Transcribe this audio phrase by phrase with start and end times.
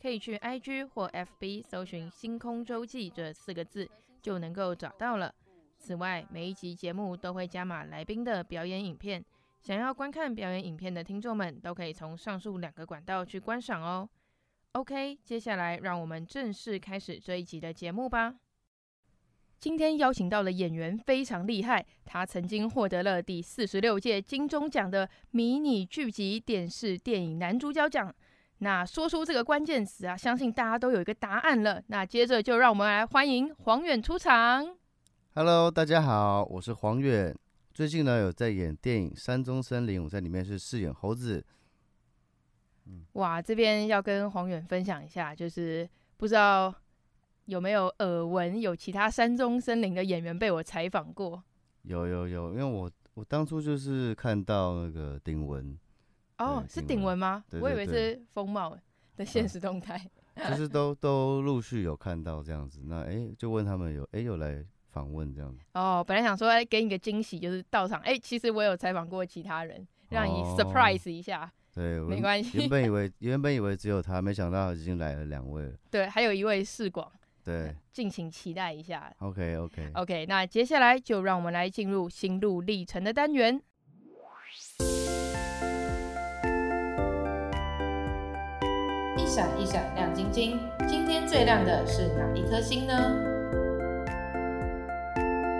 [0.00, 3.88] 可以去 IG 或 FB 搜寻“星空周记”这四个字，
[4.20, 5.34] 就能够找到了。
[5.78, 9.24] 此外，每一集节目都会加码来宾的表演影片，
[9.60, 14.08] 想要观看表演影片的听众们，都可以从上述两个管道去观赏哦。
[14.72, 18.34] OK，接下来让我们正式开始这一集的节目吧。
[19.60, 28.14] 今天邀请到的演员非常厉害，他曾经获得了第四十六届金钟奖的迷你剧集电视电影男主角奖。
[28.58, 31.82] 那说出这个关键词啊，相信大家都有一个答案了。
[31.88, 34.76] 那接着就让我们来欢迎黄远出场。
[35.34, 37.36] Hello，大家好，我是黄远。
[37.74, 41.44] 最近呢有在演电影《山中森林》，我在里面是饰演猴子。
[42.86, 46.72] 嗯、哇，这边要跟黄远分享一下，就是不知道
[47.46, 51.42] 有没有耳闻，有其他山中森林的演员被我采访过？
[51.82, 55.76] 有有有，因为我我当初就是看到那个鼎文。
[56.38, 57.44] 哦，是顶文吗？
[57.60, 58.76] 我以为是风貌
[59.16, 60.00] 的现实动态。
[60.34, 65.60] 啊，就是都都陆续有看到这样子，那哎、欸，就问他们有哎、欸、有来访问这样子。
[65.74, 71.44] 哦，本来想说哎给你个惊喜，就是到场哎、欸，其实我有采访过其他人，让你 surprise 一下。
[71.44, 72.58] 哦、对，没关系。
[72.58, 75.72] 原本以为 原本以为只有他，没想到已经来了两位了。
[75.90, 77.10] 对，还有一位世广。
[77.44, 79.14] 对，敬请期待一下。
[79.18, 83.62] OK OK OK，那接下来就让我们来进入心路历程的单元。
[89.34, 92.94] 闪一闪亮晶晶，今天最亮的是哪一颗星呢？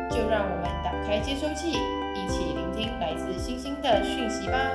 [0.09, 1.71] 就让我们打开接收器，
[2.15, 4.71] 一起聆听来自星星的讯息吧。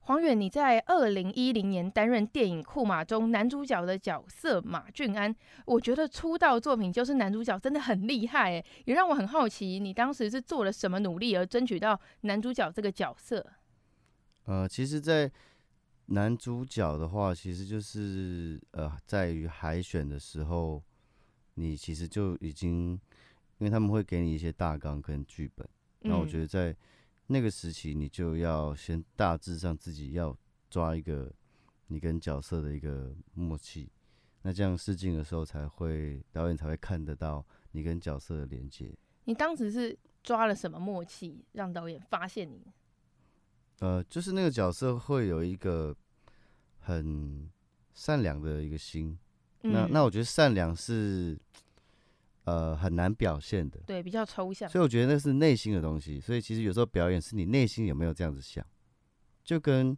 [0.00, 5.36] 黄远，你在二零一零年担任电影《库马》中男主角的角色马俊安，
[5.66, 13.44] 我觉得出道作品就是男主角，真的很厉害诶，也让我很好奇，你当时是做了什么努力而争取到男主角这个角色？
[14.46, 15.30] 呃，其实，在
[16.10, 20.82] 男主角的话，其实就是呃，在于海选的时候，
[21.54, 22.92] 你其实就已经，
[23.58, 25.68] 因为他们会给你一些大纲跟剧本，
[26.00, 26.74] 那我觉得在
[27.26, 30.34] 那个时期，你就要先大致上自己要
[30.70, 31.30] 抓一个
[31.88, 33.90] 你跟角色的一个默契，
[34.40, 38.90] 那这样试镜的时候才会导演才会看得到你跟角色的连接。
[39.24, 42.66] 你当时是抓了什么默契，让导演发现你？
[43.80, 45.94] 呃，就是那个角色会有一个
[46.80, 47.48] 很
[47.94, 49.16] 善良的一个心，
[49.62, 51.38] 嗯、那那我觉得善良是
[52.44, 56.18] 呃很难表现的，对，比较抽象，所以我觉得那是内心的东西。
[56.18, 58.64] 所以其实有时候表演是你内心有没有这样子想，
[59.44, 59.96] 就跟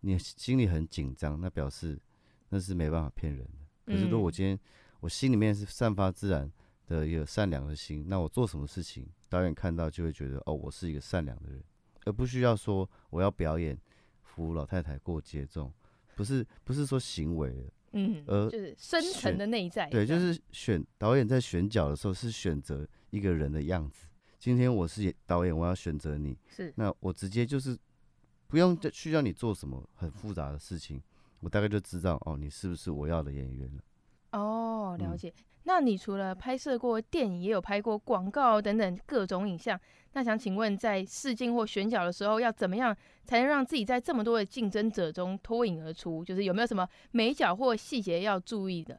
[0.00, 2.00] 你心里很紧张，那表示
[2.48, 3.92] 那是没办法骗人的。
[3.92, 4.58] 可是如果我今天
[5.00, 6.50] 我心里面是散发自然
[6.86, 11.62] 的一个善良的心，那我做什么事情，导演看到就会觉得哦，我是一个善良的人。
[12.04, 13.78] 而不需要说我要表演
[14.22, 15.72] 扶老太太过街这种，
[16.14, 19.88] 不是不是说行为的，嗯，而就是深层的内在。
[19.88, 24.06] 对，就是选导演在选角的时候是选择一个人的样子。
[24.38, 27.76] 今天我是导演，我要选择你，是那我直接就是
[28.46, 31.02] 不用需要你做什么很复杂的事情，
[31.40, 33.82] 我大概就知道哦，你是不是我要的演员了。
[34.38, 35.28] 哦，了解。
[35.28, 39.78] 嗯那你除了拍摄过电影，也有拍过广告等等各种影像。
[40.12, 46.24] 那想请问，在试镜或选角的时候，要怎么样才能让自己在这么多的竞争者中脱颖而出？
[46.24, 48.98] 就是有没有什么美角或细节要注意的？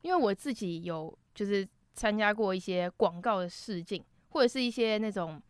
[0.00, 5.40] 因为我自己有就是参加过一些广告的试镜，或者是一些那种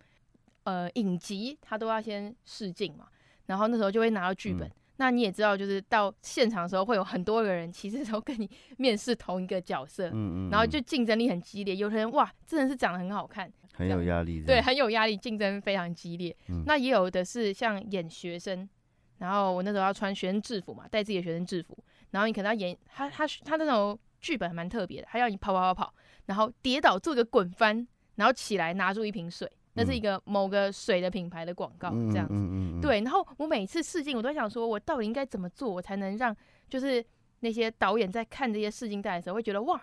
[0.64, 3.06] 呃影集，他都要先试镜嘛，
[3.46, 4.68] 然后那时候就会拿到剧本。
[4.68, 10.12] 嗯那你也知道，就是到现场的时候，会有很多个人，其实都跟你 面试同一个角色，嗯
[10.46, 11.74] 嗯，然后就竞争力很激烈。
[11.74, 16.36] 有的人哇，真的是长得很好看，很有压力，对，很有压力，竞争非常激烈。
[16.50, 18.68] 嗯，那也有的是像演学生，
[19.16, 25.94] 然后我那时候要穿学生制服嘛，带自己的学生制服，然后你可能要演他他他那种剧本还蛮特别的，他要你跑跑跑跑，
[26.26, 29.50] 然后跌倒做个滚翻，然后起来拿住一瓶水，
[29.80, 32.34] 那是一个某个水的品牌的广告，这样子。
[32.34, 36.36] 嗯嗯嗯嗯、对，然后我每次试镜，我都想说，我到底应该怎么做，我才能让
[36.68, 37.02] 就是
[37.40, 39.80] 那些导演在看这些试镜带的时候，会觉得哇，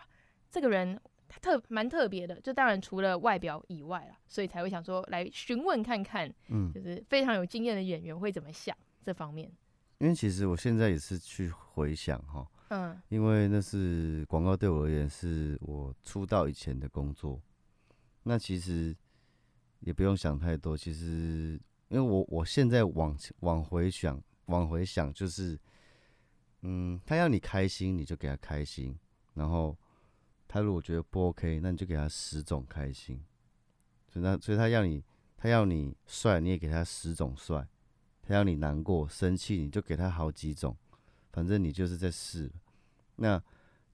[0.51, 2.39] 这个人他特蛮特别的。
[2.41, 9.51] 就当然除了外表以外啦，所以才会想说来询问看看，嗯，就是非常有经验的演员会怎么想这方面。
[9.99, 17.41] 因为其实我现在也是去回想哈，嗯，因为那是广告对我而言是我出道以前的工作，
[18.21, 18.95] 那其实
[19.79, 20.77] 也不用想太多。
[20.77, 21.59] 其实
[21.89, 25.59] 因为我我现在往往回想，往回想就是，
[26.61, 28.93] 嗯，他要你开心，你就给他开心；
[29.33, 29.77] 然后
[30.47, 33.23] 他如果觉得不 OK，那你就给他十种开心。
[34.07, 35.03] 所以他所以他要你
[35.35, 37.67] 他要你帅，你也给他十种帅。
[38.21, 40.75] 他要你难过、生气，你就给他好几种，
[41.31, 42.51] 反正你就是在试。
[43.15, 43.41] 那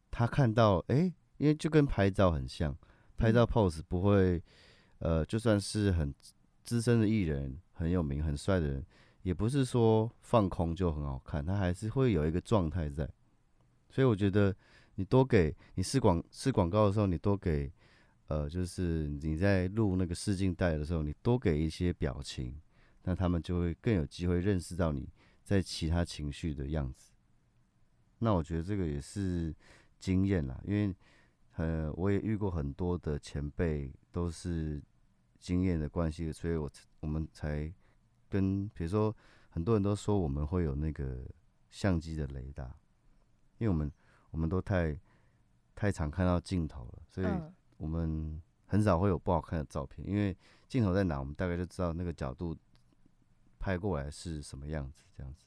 [0.10, 2.76] 他看到，哎、欸，因为就跟拍照很像，
[3.16, 4.42] 拍照 pose 不会，
[5.04, 6.16] 呃，就算是很
[6.64, 8.86] 资深的艺人、很有名、很帅的人，
[9.22, 13.06] 也不是说放空就很好看，他还是会有一个状态在。
[13.90, 14.56] 所以我觉得，
[14.96, 17.70] 你多给你试广试广告的时候，你多给，
[18.28, 22.56] 呃，就是你在录那个试镜带的时候，你多给一些表情。
[23.04, 25.10] 那他们就会更有机会认识到你
[25.44, 27.12] 在其他情绪的样子。
[28.20, 29.54] 那我觉得这个也是
[30.00, 30.96] 经验啦，因为
[31.58, 34.82] 呃，我也遇过很多的前辈，都是
[35.44, 37.70] 经验的关系，所以我我们才
[38.30, 39.14] 跟比如说
[39.50, 41.20] 很多人都说我们会有那个
[41.70, 42.64] 相机的雷达，
[43.58, 43.92] 因为我们
[44.32, 44.98] 我们都太
[45.76, 47.28] 太常看到镜头了，所以
[47.78, 50.36] 我们很少会有不好看的照片，因为
[50.68, 52.58] 镜头在哪，我们大概就知道那个角度。
[53.60, 55.06] 拍过来是什么样子？
[55.16, 55.46] 这样子，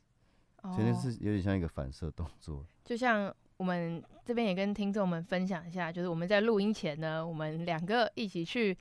[0.75, 2.67] 其实是有点像一个反射动作。
[2.83, 8.75] 就像我们这边也跟听众们分享一下，就是我们在录音前呢，我们两个一起去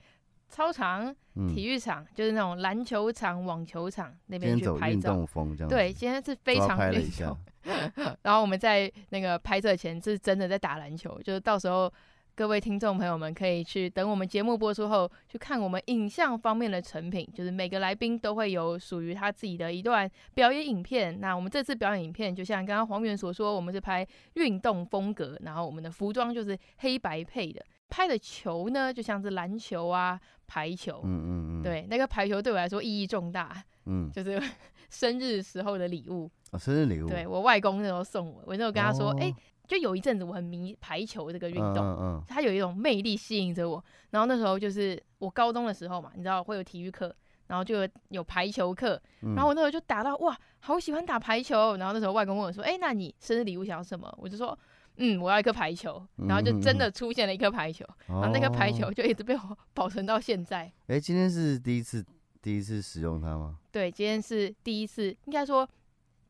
[0.47, 1.15] 操场、
[1.53, 4.95] 体育场，就是那种篮球场、网球场那边去拍照。
[4.95, 5.69] 运动风这样。
[5.69, 7.37] 对，今天是非常运动。
[8.23, 11.91] 然后我们在那个拍摄前是真的在打篮球，就是到时候。
[12.37, 17.25] 各位听众朋友们，可以去等我们节目播出后，去看我们影像方面的成品。
[17.33, 21.21] 就是每个来宾都会有属于他自己的一段表演影片。
[21.21, 27.65] 那我们这次表演影片，就像刚刚黄源所说，我们是拍运动风格，然后我们的服装就是黑白配的。
[27.89, 31.01] 拍的球呢，就像是篮球啊、排球。
[31.03, 31.63] 嗯嗯嗯。
[31.63, 33.63] 对，那个排球对我来说意义重大。
[33.85, 34.09] 嗯。
[34.13, 34.41] 就是
[34.89, 36.29] 生日时候的礼物。
[36.51, 37.07] 哦，生日礼物。
[37.07, 39.33] 对，我外公那时候送我，我那时候跟他说，哎、
[39.67, 43.83] 就有一阵子我很迷排球这个运动，嗯嗯嗯，它有一种魅力吸引着我。
[44.11, 47.13] 然后那时候就是我高中的时候嘛，你知道会有体育课，
[47.47, 51.75] 然后就有，有排球课，然后我那时候就打到哇，好喜欢打排球。
[51.77, 54.57] 然后那时候外公问我说：“哎、欸，那你生日礼物想要什么？”我就说
[54.97, 60.59] ：“嗯，我要一颗排球。”然后就真的出现了一颗排球，嗯嗯嗯，然后那颗排球就一直被我保存到现在。
[60.87, 62.05] 哎、欸，今天是第一次
[62.41, 63.57] 第一次使用它吗？
[63.71, 65.67] 对，今天是第一次，应该说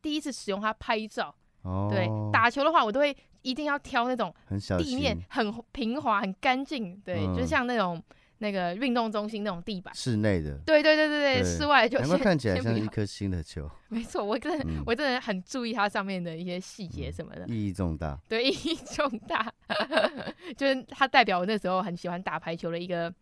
[0.00, 1.34] 第一次使用它拍照。
[1.62, 4.32] 哦对，打球的话，我都会一定要挑那种
[4.78, 8.00] 地面很平滑、很干净，对，嗯、就像那种
[8.38, 10.58] 那个运动中心那种地板，室内的。
[10.66, 13.70] 对对对对对，室外就先看起来像一颗新的球。
[13.88, 18.18] 没错，我真的、嗯、我真的很注意它上面的一些细节什么的，嗯、意义重大。
[18.28, 19.52] 对，意义重大，
[20.56, 23.12] 就是它代表我那时候很喜欢打排球的一个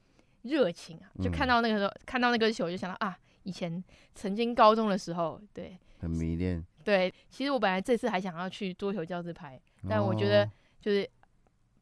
[0.43, 1.07] 热情啊！
[1.23, 3.83] 就看到那个时候，嗯、看到那个球，就想到啊，以前
[4.15, 6.65] 曾经高中的时候，对，很迷恋。
[6.83, 11.09] 对，其实我本来这次还想要去桌球教室拍，但我觉得就是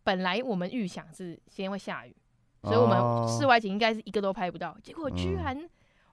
[0.04, 2.14] 本来我们预想是先会下雨，
[2.62, 5.68] 所以我们室外景应该是一个都拍不到，结果居然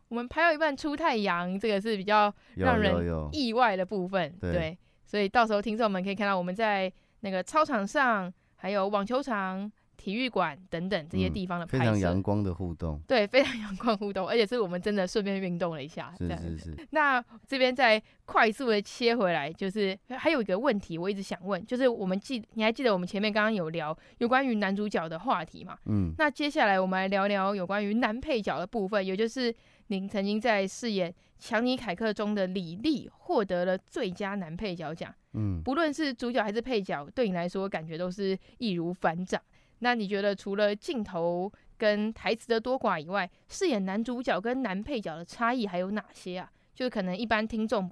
[0.08, 4.34] 我们拍到一半出太阳，这个是比较让人意外的部分。
[4.42, 9.72] 对，所以到时候听众们可以看到我们在那个操场上，还有网球场。
[10.00, 16.88] 体育馆等等这些地方的拍摄，非常阳光的互动， 对，非常阳光互动，而且是我们真的顺便运动了一下，是是是。
[16.92, 25.78] 那这边再快速的切回来，就是还有一个问题，我一直想问，就是我们记，你还记得我们前面刚刚有聊有关于男主角的话题吗？
[25.88, 26.14] 嗯。
[26.18, 29.54] 那接下来我们来聊聊有关于男配角的部分，也就是
[29.88, 35.14] 您曾经在饰演《强尼凯克》中的李丽获得了最佳男配角奖。
[35.34, 35.62] 嗯。
[35.62, 39.42] 不论是主角还是配角，对你来说感觉都是易如反掌。
[39.80, 46.52] 那你觉得除了镜头跟台词的多寡以外，饰演男主角跟男配角的差异还有哪些啊？
[46.76, 47.90] 就是可能一般听众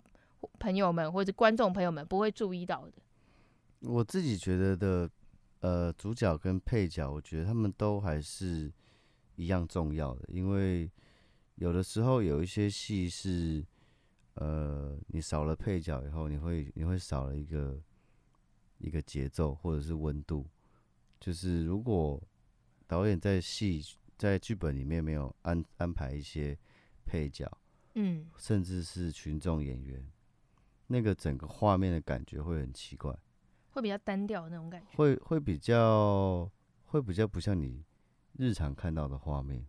[0.60, 2.94] 朋友们或者观众朋友们不会注意到的。
[3.82, 5.10] 我自己觉得的，
[5.60, 8.72] 呃，主角跟配角，我觉得他们都还是
[9.36, 10.90] 一样重要的，因为
[11.56, 13.66] 有的时候有一些戏是，
[14.34, 17.80] 呃，你少了配角以后，你会你会少了一个
[18.80, 20.46] 一个节奏或者是温度。
[21.20, 22.22] 就是如果
[22.88, 23.84] 导演在戏
[24.18, 26.58] 在剧本里面没有安安排一些
[27.06, 27.50] 配角，
[27.96, 30.06] 嗯，甚至是群众演员，
[30.88, 33.16] 那个整个画面的感觉会很奇怪，
[33.72, 36.50] 会比较单调的那种感觉，会会比较
[36.86, 37.84] 会比较不像你
[38.38, 39.66] 日常看到的画面，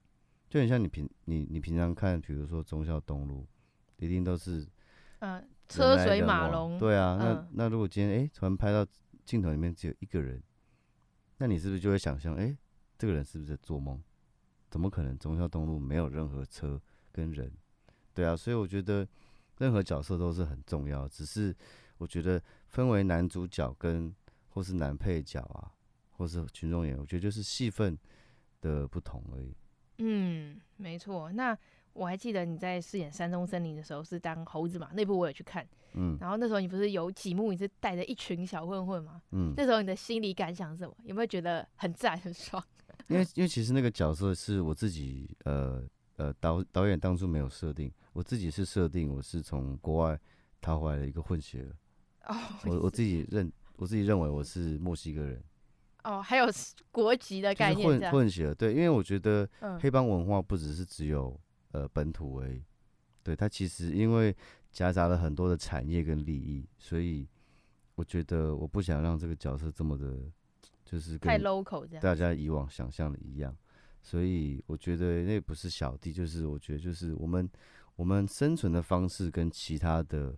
[0.49, 3.47] 就很像你平你你平常看，比如说忠孝东路，
[3.97, 4.67] 一定都是
[5.19, 8.87] 嗯、呃，车水马龙，对啊，那、嗯、那如果今天哎突然拍到
[9.25, 10.43] 镜头里面只有一个人，
[11.38, 12.57] 那你是不是就会想象，哎，
[12.99, 14.00] 这个人是不是在做梦？
[14.71, 16.80] 怎么可能忠孝东路没有任何车
[17.11, 17.50] 跟人？
[18.12, 19.07] 对啊，所以我觉得
[19.59, 21.54] 任何角色都是很重要，只是
[21.97, 24.14] 我觉得分为男主角跟
[24.49, 25.73] 或是男配角啊，
[26.11, 27.97] 或是群众演员，我觉得就是戏份
[28.61, 29.54] 的不同而已。
[29.99, 31.33] 嗯，没错。
[31.33, 31.57] 那
[31.99, 34.90] 我还记得你在饰演山中森林的时候是当猴子嘛？
[34.95, 35.67] 那部我有去看。
[35.95, 36.17] 嗯。
[36.21, 39.21] 然后那时候你不是有几幕你是带着一群小混混嘛？
[39.33, 39.52] 嗯。
[39.57, 40.95] 那时候你的心理感想是什么？
[41.05, 42.62] 有没有觉得很赞很爽？
[43.09, 45.83] 因为因为其实那个角色是我自己呃
[46.17, 50.19] 呃导导演当初没有设定，我自己是设定我是从国外
[50.61, 52.33] 逃回来的一个混血儿。
[52.33, 52.37] 哦。
[52.64, 55.43] 我我自己认我自己认为我是墨西哥人。
[56.05, 56.47] 哦，还有
[56.90, 59.47] 国籍的概念，混混血儿，对，因为我觉得
[59.81, 61.38] 黑帮文化不只是只有
[61.73, 62.63] 呃本土为，
[63.23, 64.35] 对，它其实因为
[64.71, 67.27] 夹杂了很多的产业跟利益，所以
[67.95, 70.19] 我觉得我不想让这个角色这么的，
[70.85, 73.57] 就是跟太 local 这样，大家以往想象的一样，
[74.01, 77.49] 所以我觉得那不是小弟，就是我觉得就是我们
[77.97, 80.37] 我们生存的方式跟其他的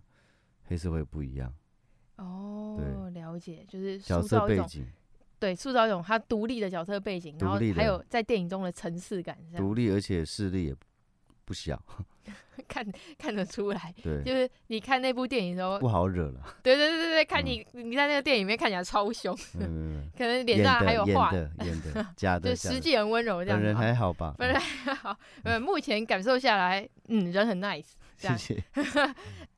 [0.63, 1.53] 黑社会不一样。
[2.17, 4.85] 哦，对，了解，就是角色背景。
[5.39, 10.75] 对，塑造一种他独立的角色背景，然后还有在电影中的层次感，独立而且势力也
[11.51, 11.77] 不小，
[12.65, 12.85] 看
[13.17, 13.93] 看得出来。
[14.01, 16.39] 对，就是你看那部电影的时候，不好惹了。
[16.63, 23.59] 对对对对对，看你、嗯、你在那个电影里面看起来超凶，嗯、 可能脸上还有画的，演的，的假的， 就实际很温柔这样。
[23.59, 24.33] 本人还好吧？
[24.37, 27.87] 本人还好，呃，目前感受下来，嗯，人很 nice。
[28.15, 28.63] 谢谢。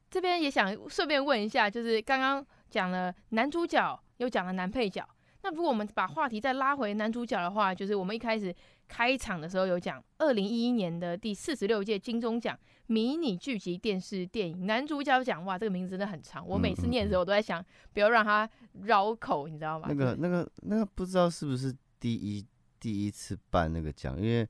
[0.09, 5.07] 这边也想顺便问一下，就是刚刚讲了男主角，又讲了男配角。
[5.43, 8.55] 那如果我们把话题再拉回男主角的话，就是我们一开始
[8.87, 17.63] 开场的时候有讲，二零一一年的第四十六届金钟奖迷你剧集电视电影男主角奖，哇，这个名字真的很长，我每次念的时候我都在想，
[17.93, 18.49] 不要让他
[18.83, 19.87] 绕口，你知道吗？
[19.89, 22.45] 那个、那个、那个，不知道是不是第一
[22.79, 24.47] 第一次办那个奖，因为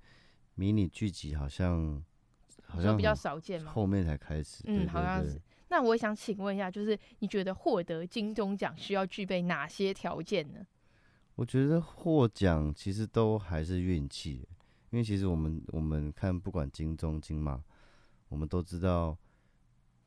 [0.56, 2.04] 迷你剧集好像
[2.66, 4.64] 好像比较少见嘛，后面才开始。
[4.66, 5.40] 嗯，好像是。
[5.70, 10.60] 那我想请问一下，就是你觉得获得金钟奖需要具备哪些条件呢？
[11.36, 14.48] 我觉得获奖其实都还是运气，
[14.92, 17.64] 因为其实我们我们看不管金钟金马，
[18.30, 19.18] 我们都知道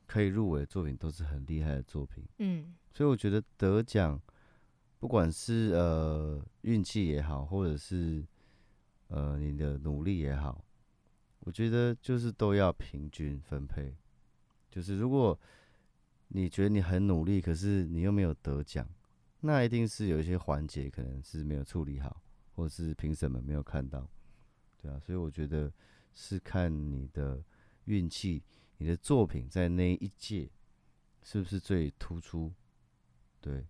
[0.05, 4.19] 可以入围的作品都是很厉害的作品，嗯，所以我觉得得奖
[4.99, 8.25] 不管是呃运气也好，或者是
[9.09, 10.63] 呃你的努力也好，
[11.41, 13.93] 我觉得就是都要平均分配，
[14.71, 15.37] 就是如果
[16.29, 18.87] 你觉得你很努力，可是你又没有得奖。
[19.39, 22.21] 那一定是有一些环节可能是没有处理好，
[22.55, 24.09] 或是评审们没有看到，
[24.81, 25.71] 对啊，所以我觉得
[26.13, 27.43] 是看你的
[27.85, 28.43] 运气，
[28.77, 30.49] 你的作品在那一届
[31.21, 32.51] 是不是最突出，
[33.39, 33.65] 对。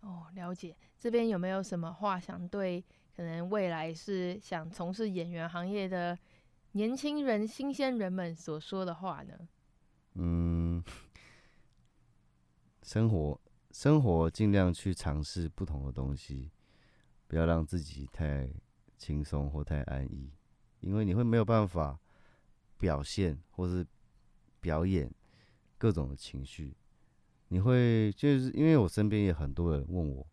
[0.00, 0.76] 哦，了解。
[0.98, 2.84] 这边有没有什么话想对
[3.16, 6.18] 可能未来是想从事演员行业的
[6.72, 9.48] 年轻人、新鲜人们所说的话呢？
[10.14, 10.82] 嗯，
[12.82, 13.40] 生活。
[13.74, 16.48] 生活尽量去尝试不同的东西，
[17.26, 18.48] 不要让自己太
[18.96, 20.30] 轻松或太安逸，
[20.78, 21.98] 因为你会没有办法
[22.78, 23.84] 表现或是
[24.60, 25.12] 表演
[25.76, 26.76] 各种的情绪。
[27.48, 30.24] 你会就是因为我身边也很多人问我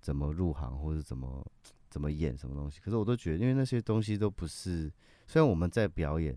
[0.00, 1.46] 怎么入行或者怎么
[1.88, 4.92] 怎么演什么东西，可是我都觉得，因为那些东西都不是。
[5.28, 6.36] 虽然我们在表演，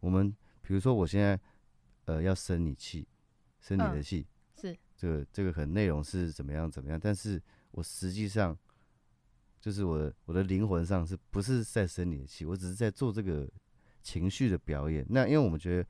[0.00, 1.38] 我们比如说我现在
[2.06, 3.06] 呃要生你气，
[3.60, 4.26] 生你的气。
[5.02, 7.42] 这个这个可能内容是怎么样怎么样，但是
[7.72, 8.56] 我实际上
[9.60, 12.44] 就是我的我的灵魂上是不是在生你的气？
[12.44, 13.50] 我只是在做这个
[14.00, 15.04] 情绪的表演。
[15.08, 15.88] 那因为我们觉得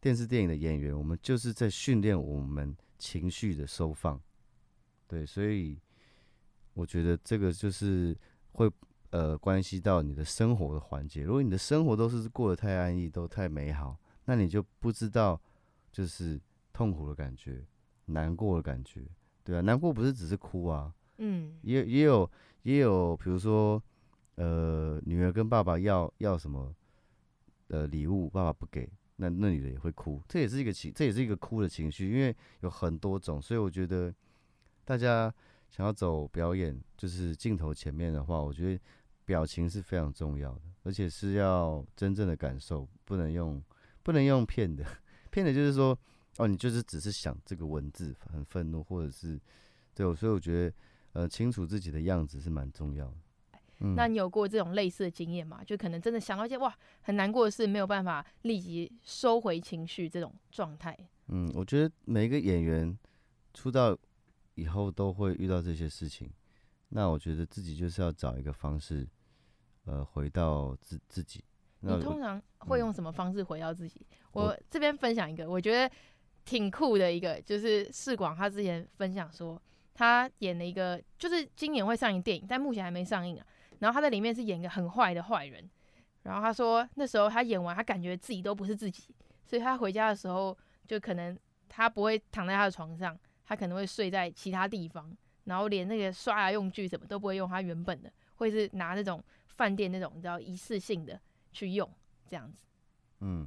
[0.00, 4.20] 电视电影的演员，我们就是在训练我们情绪的收放。
[5.08, 5.76] 对，所以
[6.74, 8.16] 我觉得这个就是
[8.52, 8.70] 会
[9.10, 11.24] 呃关系到你的生活的环节。
[11.24, 15.42] 如果你的生活都是过得太安逸，都太美好，那你就不知道
[15.90, 16.40] 就是
[16.72, 17.66] 痛苦的感觉。
[18.06, 19.02] 难过的感觉，
[19.44, 22.30] 对啊，难过不是只是哭啊，嗯，也也有
[22.62, 23.82] 也有，比如说，
[24.36, 26.74] 呃，女儿跟爸爸要要什么，
[27.68, 34.14] 呃，礼物，爸爸不给，那那女的也会哭，这也是一个情，这也是一个哭的情绪，因为有很多种，所以我觉得
[34.84, 35.32] 大家
[35.68, 38.80] 想要走表演，就是镜头前面的话，我觉得
[39.24, 43.62] 表情是非常重要的，而且是要真正的感受，不能用
[44.02, 44.84] 不能用骗的，
[45.30, 45.98] 骗的就是说，
[46.38, 49.40] 哦，你就是只是想这个文字很愤怒，或者是
[49.94, 50.74] 对，所以我觉得
[51.12, 53.14] 呃，清楚自己的样子是蛮重要的。
[53.80, 55.62] 嗯，那你有过这种类似的经验吗？
[55.64, 60.96] 就可能真的想到一些哇很难过的事，没有办法立即收回情绪这种状态。
[61.28, 62.96] 嗯，我觉得每一个演员
[63.52, 63.96] 出道
[64.54, 66.30] 以后都会遇到这些事情。
[66.90, 69.06] 那我觉得自己就是要找一个方式，
[69.86, 71.42] 呃，回到自自己。
[71.80, 74.00] 你通常会用什么方式回到自己？
[74.10, 75.94] 嗯、我这边分享一个，我觉得
[76.46, 79.60] 挺酷的一个，就是世广他之前分享说，
[79.92, 83.44] 他演了一个，就是今年会上映电影，但目前还没上映啊。
[83.80, 85.68] 然后他在里面是演一个很坏的坏人，
[86.22, 91.36] 然后他说那时候他演完，他感觉自己都不是自己，所以他回家的时候就可能
[91.68, 101.20] 他不会躺在他的床上，他可能会睡在其他地方，然后连那个刷牙用具什么都不会用他原本的，会是拿那种饭店那种你知道一次性的
[101.52, 101.90] 去用
[102.26, 102.64] 这样子。
[103.20, 103.46] 嗯，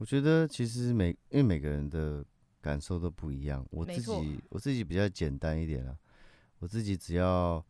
[0.00, 2.24] 我觉得其实每因为每个人的
[2.62, 4.40] 感受都不一样，我自己。
[4.48, 5.94] 我自己比较简单一点啊，
[6.58, 7.64] 我自己只要。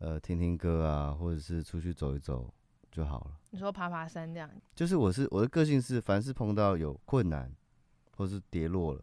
[0.00, 2.54] 呃，听听歌啊，或者是出去走一走
[2.88, 3.36] 就好了。
[3.50, 4.48] 你说爬爬山这样？
[4.72, 7.52] 就是我是我的个性是，凡是碰到有困难
[8.16, 9.02] 或是跌落了，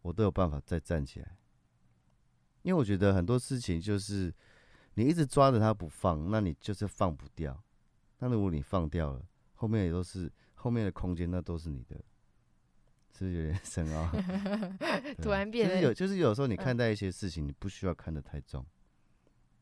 [0.00, 1.36] 我都有办法再站起来。
[2.62, 4.34] 因为我觉得很多事情就是
[4.94, 7.62] 你一直抓着它不放，那你就是放不掉。
[8.18, 10.28] 那如果你放掉了，后面也都是
[10.62, 11.96] 后面的空间，那都是你的，
[13.18, 14.08] 是不是有点深奥？
[15.20, 18.64] 突然变得就是有，就是有时候你看待一些事情，你不需要看得太重，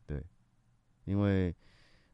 [0.05, 0.23] 对。
[1.05, 1.53] 因为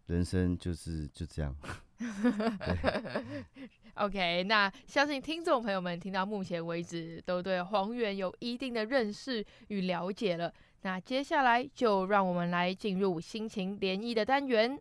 [0.06, 1.53] 人生就是就这样。
[3.96, 10.53] OK，那相信听众朋友们听到目前为止都对黄元有一定的认识与了解了。
[10.84, 14.79] 那接下来就让我们来进入心情涟漪的单元。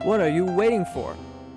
[0.00, 1.14] What are you waiting for？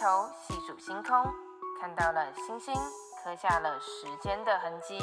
[0.00, 1.12] 头细数星空，
[1.80, 2.72] 看到了星星。
[3.24, 4.96] 刻下了时间的痕迹，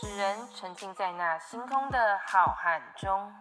[0.00, 3.32] 使人沉浸在那星空的浩瀚中。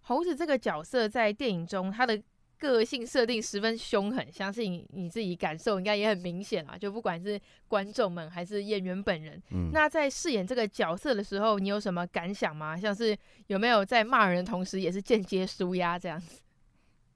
[0.00, 2.20] 猴子这个角色在电影中，他的
[2.58, 6.78] 个性设定十分凶狠，相信你自己感受应该也很明显啊。
[6.78, 12.74] 就不管是观众们还是演员本人，嗯，那在饰演这个角色的时候，你有什么感想吗？
[12.74, 13.16] 像是
[13.48, 16.40] 有没有在骂人的同时，也是间接舒压这样子？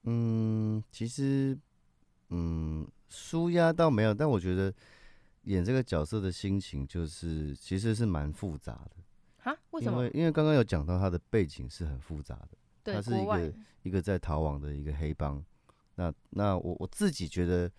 [0.05, 1.59] 嗯，其实，
[2.31, 4.73] 嗯，舒压倒没有，但我觉得。
[5.45, 8.97] 演这个角色的心情就是其实是蛮复杂的
[9.37, 9.55] 哈？
[9.73, 9.99] 为什么？
[9.99, 15.45] 因为因为刚刚有讲到他的背景是很复杂的，对，他是一个一个在逃亡的一个黑帮。
[15.97, 17.71] 那那我我自己觉得，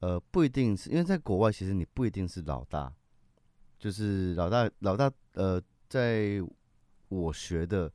[0.00, 2.90] 呃，不一定是因为在国外，其实你不一定是老大，
[3.78, 5.12] 就是老大老大。
[5.34, 6.42] 呃，在
[7.08, 7.92] 我学的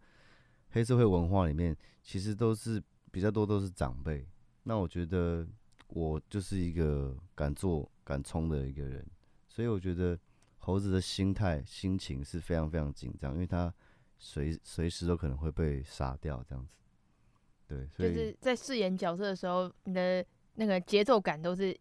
[0.69, 2.79] 黑社会文化里面，其实都是
[3.09, 4.27] 比较多都是长辈。
[4.61, 5.47] 那我觉得
[5.87, 7.89] 我就是一个敢做。
[8.07, 9.05] 敢冲的一个人，
[9.49, 10.17] 所以我觉得
[10.59, 13.73] 猴子的心态、心情是非常非常紧张，因为他
[14.17, 16.71] 随随时都可能会被杀掉，这样子。
[17.67, 21.77] 对，所以就是在饰演角色的时候，你的那个节奏感都是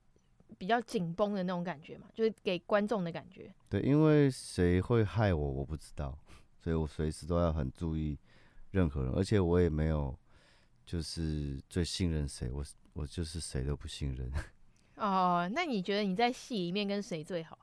[0.59, 3.55] 比较紧绷的那种感觉嘛，就是给观众的感觉。
[3.71, 6.19] 对，因为谁会害我，我不知道，
[6.59, 8.19] 所以我随时都要很注意
[8.73, 10.19] 任何人，而且我也没有
[10.85, 12.65] 就是最信任谁，我
[12.97, 14.33] 我就是谁都不信任。
[14.97, 17.59] 哦，那你觉得你在戏里面跟谁最好？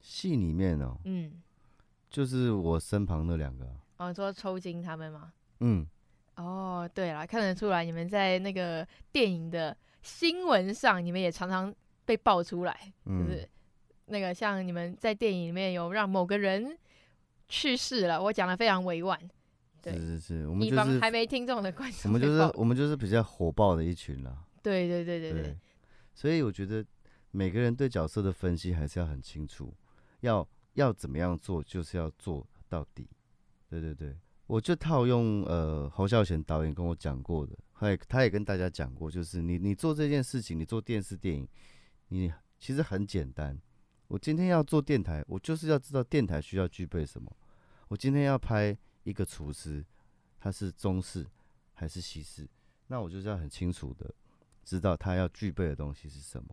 [0.00, 1.40] 戏里面哦，嗯，
[2.10, 3.64] 就是我身旁那两个。
[3.98, 5.32] 哦，你说抽筋他们吗？
[5.60, 5.86] 嗯。
[6.34, 11.72] 哦，对了，看得出来你们在那个电影的新闻上，你们也常常
[12.04, 13.48] 被爆出来，嗯、就是
[14.06, 16.76] 那个像你们在电影里面有让某个人
[17.48, 19.20] 去世了，我讲的非常委婉。
[19.82, 24.46] 对，是是是，我们就是还没听众的观众，我们就是我们就是比较火爆的一群了。
[24.62, 25.42] 对对对对对。
[25.42, 25.58] 对
[26.14, 26.84] 所以我觉得
[27.30, 29.74] 每个人对角色的分析还是要很清楚，
[30.20, 33.08] 要要怎么样做，就是要做到底。
[33.68, 34.14] 对对对，
[34.46, 41.48] 我就套用呃侯孝贤导演跟我讲过的，他也他也跟大家讲过，就是你你做这件事情，你做电视电影，
[42.08, 43.58] 你其实很简单。
[44.08, 47.34] 我今天要做电台，我就是要知道电台需要具备什么。
[47.88, 49.84] 我今天要拍一个厨师，
[50.38, 51.26] 他是中式
[51.74, 52.48] 还是西式？
[52.86, 54.14] 那我就是要很清楚的
[54.64, 56.48] 知道他要具备的东西是什么。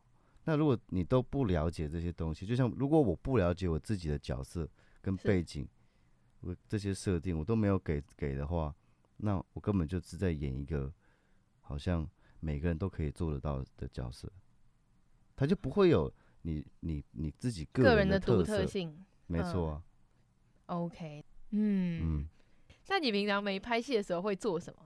[0.46, 4.68] 那如果你都不了解这些东西，就像如果我不了解我自己的角色
[5.02, 5.68] 跟背景，
[6.40, 8.74] 我这些设定我都没有给给的话，
[9.18, 10.92] 那我根本就是在演一个
[11.60, 12.10] 好像
[12.40, 14.32] 每个人都可以做得到的角色，
[15.36, 19.06] 他就不会有你你你自己个人的独特性。
[19.28, 19.84] 没错啊。
[20.68, 21.24] OK。
[21.52, 22.30] 嗯嗯，
[22.90, 24.82] 那你平常没拍戏的时候会做什么？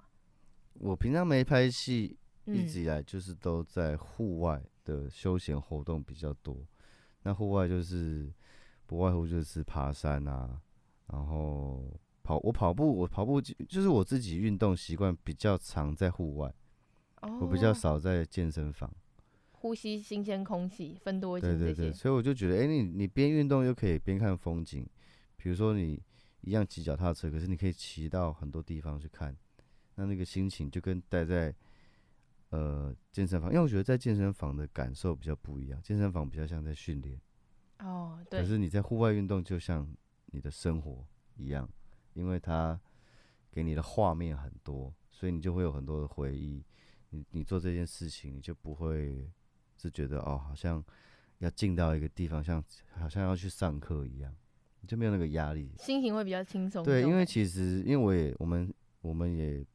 [0.73, 6.57] 我平常没拍戏，一直以来就是都在户外的休闲活动比较多。
[7.21, 8.29] 那户外就是
[8.85, 10.61] 不外乎就是爬山啊，
[11.07, 12.37] 然后跑。
[12.39, 16.53] 我跑步，我跑步就是我自己运动习惯比较常在户外，
[17.39, 18.93] 我比较少在健身房。
[19.53, 21.47] 呼吸新鲜空气，分多一些。
[21.47, 24.85] 对对对，所以我就觉得，哎，你你边运动又可以边看风景，
[25.37, 26.01] 比如说你。
[26.43, 29.35] 一样骑脚踏车，可是你可以骑到很多地方去看，
[29.95, 31.55] 那那个心情就跟待在
[32.49, 37.19] 呃健身房，因为我觉得在健身房的感受比较不一样，健身房比较像在训练。
[37.79, 38.41] 哦，对。
[38.41, 39.87] 可是你在户外运动就像
[40.27, 41.05] 你的生活
[41.37, 41.67] 一样，
[42.13, 42.79] 因为它
[43.49, 46.63] 给你的画面很多，所以你就会有很多的回忆。
[47.09, 49.31] 你你做这件事情，你就不会
[49.77, 50.83] 是觉得哦，好像
[51.37, 54.35] 要进到一个地方，像好像要去上课一样。
[54.87, 56.83] 就没有那个压力，心情会比较轻松。
[56.83, 59.65] 对，因为其实，因为我也我们我们也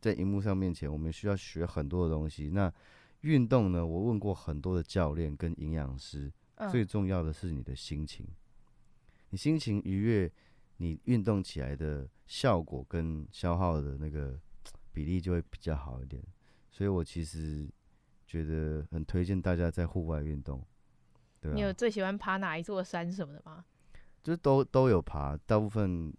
[0.00, 2.50] 在荧幕上面前，我们需要学很多的东西。
[2.50, 2.72] 那
[3.20, 3.86] 运动呢？
[3.86, 8.26] 我问过很多的教练跟营养师，嗯，最重要的是你的心情。
[9.30, 10.32] 你心情愉悦，
[10.78, 14.38] 你运动起来的效果跟消耗的那个
[14.92, 16.22] 比例就会比较好一点。
[16.70, 17.68] 所以我其实
[18.26, 20.64] 觉得很推荐大家在户外运动。
[21.40, 23.64] 对啊，你有最喜欢爬哪一座山什么的吗？
[24.22, 26.12] 就都都有爬，大部分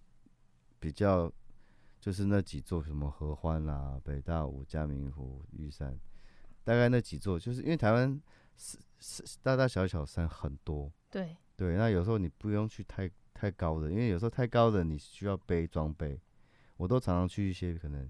[0.80, 1.32] 比较
[2.00, 5.98] 就是那几座，什么合欢啦、啊、北大武、嘉明湖、玉山，
[6.64, 8.22] 大概那几座，就是因为台湾
[8.58, 16.20] 是是大大小小山很多，对对，那有时候你不用去太太高的，因为有时候太高的你需要背装备，
[16.76, 18.10] 我都常常去一些可能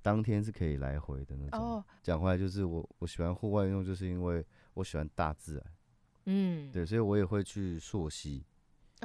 [0.00, 1.60] 当天是可以来回的那种。
[1.60, 5.66] 哦，讲回来就是我我喜欢户外运动，就是因为我喜欢大自然，
[6.24, 8.42] 嗯，对，所以我也会去溯溪。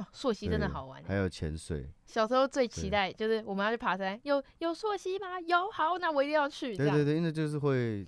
[0.00, 1.88] 哦，溯溪真的好玩，还有潜水。
[2.06, 5.38] 小时候最期待就是我们要去爬山，有有溯溪吗？
[5.40, 6.76] 有，好，那我一定要去。
[6.76, 8.06] 对对对，因为就是会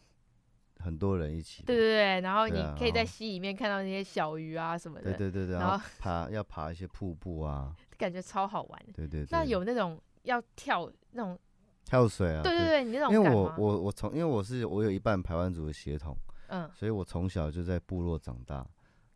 [0.81, 1.63] 很多人一起。
[1.65, 5.13] 对对对，然后你可以在溪里面看到那些小鱼啊什么的。
[5.13, 8.83] 对对对对，然后爬要爬一些瀑布啊， 感觉超好玩。
[8.95, 9.29] 对对对。
[9.31, 11.39] 那有那种要跳那种
[11.85, 12.43] 跳水啊？
[12.43, 13.13] 对对对，你那种。
[13.15, 16.17] 因为我我我从因为我是我有一半排湾族的血统，
[16.49, 18.67] 嗯，所以我从小就在部落长大。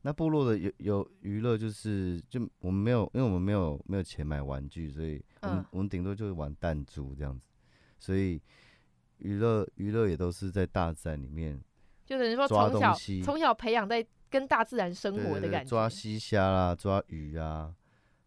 [0.07, 7.45] 那部落的有有娱乐就是，就我们没有，因为我们没有没有钱买玩具，所以我们、嗯、我们顶多就是玩弹珠这样子，
[7.99, 8.41] 所以
[9.19, 11.61] 娱乐娱乐也都是在大自然里面，
[12.05, 17.75] 就等于说从小从小培养在跟大自然生活的感觉，抓西虾啦，抓鱼啊，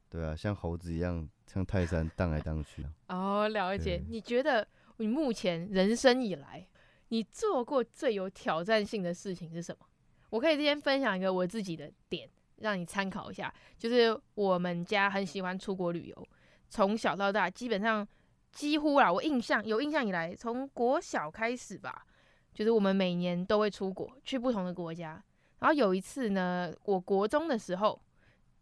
[0.10, 2.86] 对啊，像猴子一样，像泰山荡来荡去。
[3.08, 4.04] 哦，了解。
[4.10, 6.68] 你觉得你目前人生以来，
[7.08, 9.86] 你做过最有挑战性的事情是什么？
[10.30, 13.54] 我可以先分享一个我自己的点，让你参考一下。
[13.78, 16.28] 就是我们家很喜欢出国旅游，
[16.70, 18.08] 从小到大基本上
[18.52, 22.06] 几乎啊，我印象有印象以来，从国小开始吧，
[22.54, 25.22] 就是我们每年都会出国去不同的国家。
[25.60, 28.00] 然后有一次呢，我国中的时候，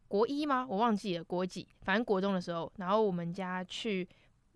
[0.08, 0.66] 国一吗？
[0.70, 4.08] 我忘记了国几，反正国中的时候，然后我们家去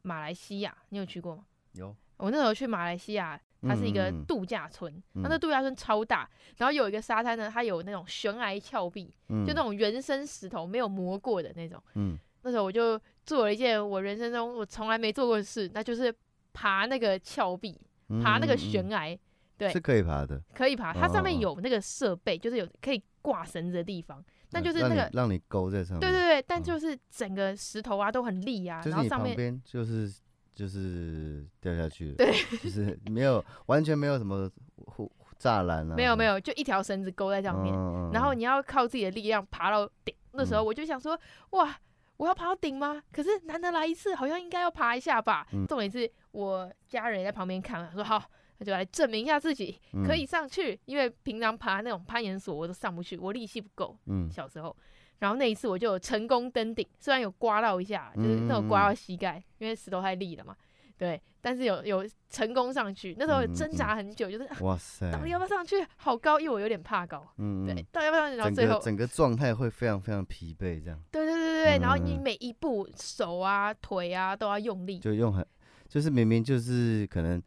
[0.03, 1.45] 马来西亚，你有去过吗？
[1.73, 1.95] 有。
[2.17, 3.39] 我那时候去马来西亚。
[3.61, 11.81] 它是一个度假村，那度假村超大，然后有一个沙滩呢，它有那种悬崖峭壁，嗯、就那种原生石头没有磨过的那种。
[11.93, 16.11] 嗯、那时候我就做了一件我人生中我从来没做过的事，那就是
[16.53, 17.79] 爬那个峭壁，
[18.23, 19.15] 爬那个悬崖。
[19.57, 20.91] 对，是可以爬的，可以爬。
[20.91, 25.99] 它上面有那个设备，就是有可以挂绳子的地方，那就是那个让你，让你勾在上面。
[25.99, 30.11] 对对对，但就是整个石头啊都很利啊，然后上面就是。
[30.53, 34.49] 就是掉下去了，对，就是没有完全没有什么
[34.85, 40.13] 护栅栏啊，没有没有，就一条绳子勾在上面，嗯、然后你要靠自己的力量爬到顶。
[40.33, 41.19] 那时候我就想说，嗯、
[41.51, 41.75] 哇，
[42.17, 43.01] 我要爬到顶吗？
[43.11, 45.45] 可是难得来一次，好像应该要爬一下吧。
[45.51, 48.23] 嗯、重点是我家人也在旁边看，说好，
[48.61, 53.97] 那就来证明一下自己可以上去，嗯、因为平常爬那种攀岩索我都上不去，我力气不够。
[54.05, 54.75] 嗯，小时候。
[55.17, 60.55] 然后那一次我就成功登顶，虽然有刮到一下，就是那种刮到膝盖，因为石头太利了嘛。
[60.95, 65.83] 对，但是有有成功上去，那时候挣扎很久，就是哇塞，到底要不要上去？
[65.95, 67.27] 好高，因为我有点怕高。
[67.37, 68.37] 嗯，对，到底要不要上去？
[68.37, 70.99] 然后最后整个状态会非常非常疲惫，这样。
[71.11, 75.43] 对对对对、嗯、然后你每一步手啊腿啊都要用力，就用很，
[75.87, 77.41] 就是明明就是可能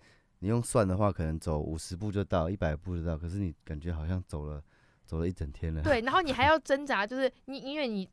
[0.44, 4.62] 你用算的话，可能走五十步就到，一百步就到，可是你感觉好像走了
[5.06, 5.82] 走了一整天了。
[5.82, 8.06] 对，然后你还 要挣扎，就是你因为你。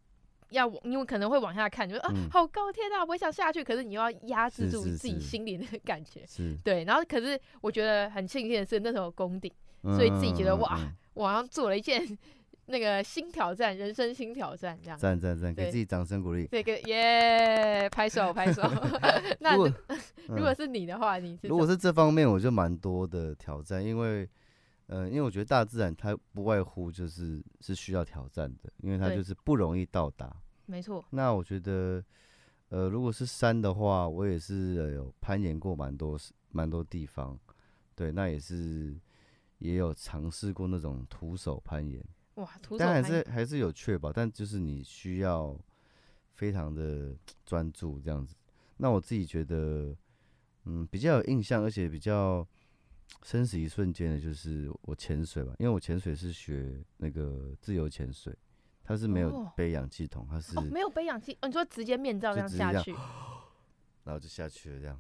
[0.52, 6.84] 要，因为可能会往下看，就说啊，好高天啊，我想下去，可是你又要压制住自己心里那个 感觉，是，是，是，对。
[6.84, 9.50] 然后，可是我觉得很庆幸的是，那时候攻顶，
[9.82, 10.78] 所以自己觉得哇，
[11.14, 12.06] 我好像做了一件
[12.72, 14.98] 那个新挑战，人生新挑战，这样。
[14.98, 16.48] 赞赞赞，给自己掌声鼓励。
[16.50, 18.64] 这个耶，拍手拍手。
[19.40, 19.74] 那如果，
[20.28, 24.28] 如果是你的话，你是如果是这方面，我就蛮多的挑战，因为。
[24.88, 30.36] 呃，因为我觉得大自然它不外乎就是是需要挑战的，因为它就是不容易到达。
[30.66, 31.02] 没错。
[31.12, 32.04] 那我觉得，
[32.68, 37.40] 呃，如果是山的话，我也是有攀岩过蛮多蛮多地方，
[37.96, 38.94] 对，那也是
[39.60, 42.04] 也有尝试过那种徒手攀岩。
[42.36, 42.80] 哇，徒手。
[42.80, 45.60] 但还是还是有确保，但就是你需要
[46.34, 47.16] 非常的
[47.46, 48.36] 专注这样子。
[48.78, 49.96] 那我自己觉得，
[50.66, 52.48] 嗯，比较有印象，而且比较。
[53.24, 58.34] 生死一瞬间的，就是我潜水吧，因为我潜水是学那个自由潜水，
[58.86, 62.94] 它是没有背氧气筒，它是、哦、没有背氧气，哦，你说直接面罩这样下去，
[64.06, 64.98] 然后就下去了这样，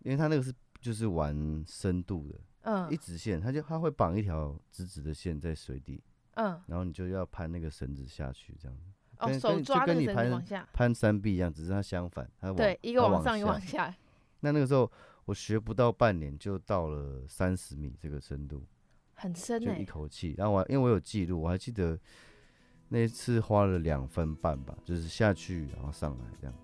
[0.00, 6.02] 因为它那个是就是玩深度的，嗯，一直线，它就它会绑一条直直的线在水底，
[6.38, 8.78] 嗯，然后你就要攀那个绳子下去这样，
[9.18, 13.94] 哦，手抓着绳子往下，攀山壁一样，只是它相反，它往对一个往上一个往下，
[14.40, 14.90] 那那个时候。
[15.28, 18.64] 我学不到半年就到了三十米这个深度，
[19.12, 20.34] 很深就一口气。
[20.38, 22.00] 然后我因为我有记录，我还记得
[22.88, 26.56] 那一次花了两分半吧，就是下去然后上来这样。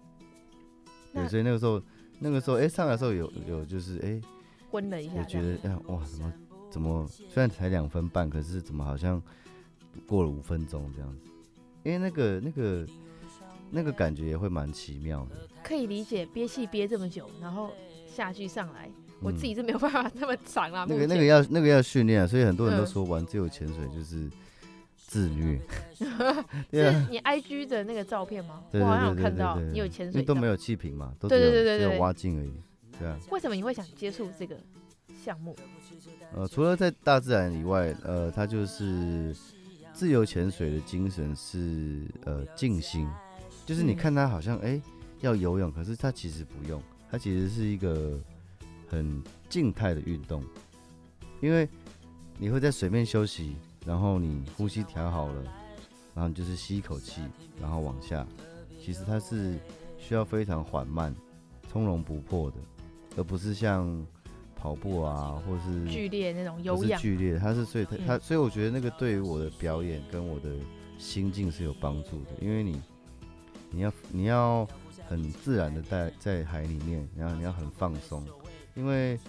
[1.13, 1.79] 对，所以那个时候
[2.21, 4.23] 那个时候哎、欸、上来的时候有有就是哎、欸、
[4.71, 6.33] 昏了一下，我觉得哎哇怎么
[6.71, 9.23] 怎么虽然才两分半，可是怎么好像
[10.07, 11.31] 过了五分钟这样子？
[11.83, 12.87] 因为那个那个
[13.71, 15.37] 那个感觉也会蛮奇妙的。
[15.63, 17.71] 可以理解憋气憋这么久，然后。
[18.07, 18.89] 下去上来，
[19.21, 20.87] 我自己是没有办法那么长啊。
[20.89, 24.31] 那个那个要那个要训练啊，所以很多人都说玩自由潜水就是
[24.97, 25.61] 自虐。
[25.99, 26.07] 是
[27.11, 28.63] 你 IG 的那个照片吗？
[28.71, 32.53] 我好像有看到你有潜水，都没有气瓶嘛，都只有只有蛙镜而已。
[33.01, 33.19] 对啊。
[33.33, 34.57] 为什么你会想接触这个
[35.25, 35.57] 项目？
[36.33, 39.35] 呃，除了在大自然以外，呃，它就是
[39.95, 43.09] 自由潜水的精神是呃静心，
[43.65, 44.83] 就是你看它好像哎、欸、
[45.21, 46.83] 要游泳，可是它其实不用。
[47.11, 48.19] 它其实是一个
[48.89, 50.43] 很静态的运动，
[51.41, 51.69] 因为
[52.37, 53.55] 你会在水面休息，
[53.87, 55.43] 然后你呼吸调好了，
[56.13, 57.23] 然后你就是吸一口气，
[57.61, 58.27] 然后往下。
[58.83, 59.57] 其实它是
[59.97, 61.15] 需要非常缓慢、
[61.71, 62.57] 从容不迫的，
[63.17, 64.05] 而不是像
[64.65, 66.99] 跑步啊，或是剧烈那种有氧。
[66.99, 70.57] 剧烈，它是所以它它所以我觉得那个对于我的表演跟我的
[70.97, 72.81] 心境是有帮助的，因为你
[73.71, 74.67] 你要你要。
[75.07, 78.27] 很自然的在在海里面，然后你要很放松，
[78.75, 79.21] 因为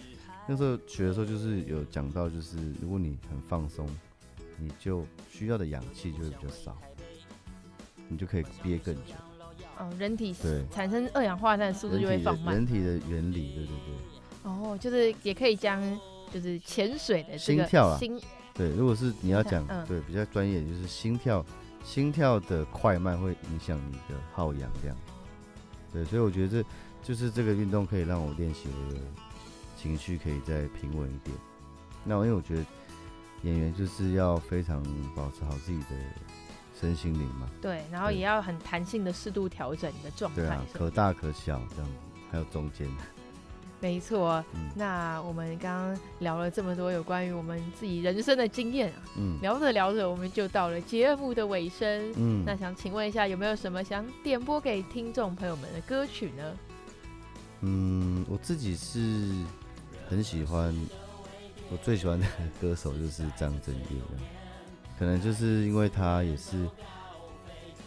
[0.47, 3.85] 那时候学的时候就是有讲到，就是如果你很放松，
[4.57, 6.77] 你就需要的氧气就会比较少，
[8.07, 9.15] 你就可以憋更久。
[9.77, 12.55] 哦，人体对产生二氧化碳的速度就会放慢。
[12.55, 14.14] 人体的原理，对对对。
[14.45, 15.81] 哦，就是也可以将
[16.31, 17.99] 就是潜水的这个心跳啊，
[18.53, 21.43] 对，如果是你要讲、嗯、对比较专业，就是心跳，
[21.83, 24.95] 心跳的快慢会影响你的耗氧量。
[25.91, 26.69] 对，所以我觉得这
[27.03, 28.99] 就是这个运动可以让我练习我的
[29.75, 31.35] 情绪可以再平稳一点。
[32.03, 32.65] 那因为我觉得
[33.43, 34.83] 演员就是要非常
[35.15, 35.95] 保持好自己的
[36.79, 37.49] 身心灵嘛。
[37.61, 40.41] 对，然后也要很弹性的适度调整你的状态。
[40.41, 41.91] 对啊，可大可小这样子，
[42.31, 42.87] 还有中间。
[43.81, 56.57] 没错，嗯，那我们刚刚聊了这么多有关于我们自己人生的经验啊，嗯，聊着聊着我们就到了节目的尾声，嗯，那想请问一下有没有什么想点播给听众朋友们的歌曲呢？
[57.61, 59.31] 嗯，我自己是
[60.09, 60.75] 很喜欢，
[61.69, 62.25] 我最喜欢的
[62.59, 64.01] 歌手就是张震岳，
[64.97, 66.67] 可能就是因为他也是，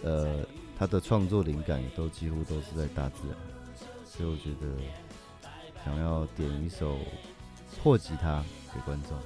[0.03, 0.47] 呃，
[0.79, 3.37] 他的创作灵感也都几乎都是在大自然，
[4.05, 4.67] 所以我觉得。
[5.89, 6.99] 想要点一首
[7.83, 9.17] 破吉他给观众。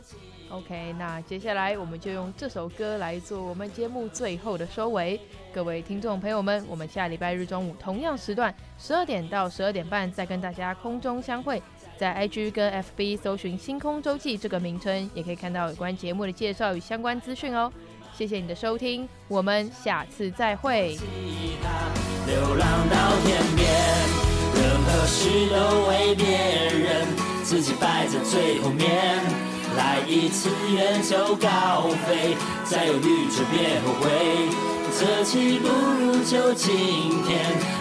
[0.56, 5.20] OK，那接下来我们就用这首歌来做我们节目最后的收尾。
[5.52, 11.60] 各位听众朋友们，我们下礼拜日中午同样时段，十二点到十二点半再跟大家空中相会。
[11.98, 17.72] 在 IG 跟 FB 搜寻“星空周记”这个名称，也可以看到有关节目的介绍与相关资讯哦。
[18.14, 20.96] 谢谢你的收听，我们下次再会。
[22.26, 24.21] 流浪到天边，
[24.62, 26.38] 任何事都为别
[26.86, 27.08] 人，
[27.42, 29.20] 自己摆在最后面。
[29.76, 34.06] 来一次远走高飞，再犹豫就别后悔。
[35.00, 36.70] 这期不如就今
[37.26, 37.40] 天，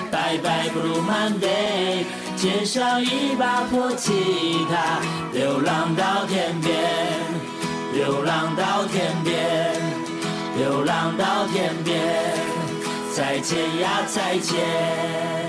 [0.09, 5.01] 拜拜不如 Monday，肩上一把破吉他，
[5.33, 6.73] 流浪到天边，
[7.93, 9.75] 流浪到天边，
[10.57, 12.01] 流浪到天边，
[13.13, 15.40] 再见呀再见。